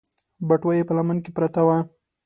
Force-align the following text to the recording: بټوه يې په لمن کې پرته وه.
بټوه 0.47 0.73
يې 0.77 0.83
په 0.87 0.93
لمن 0.97 1.17
کې 1.23 1.31
پرته 1.37 1.61
وه. 1.67 1.77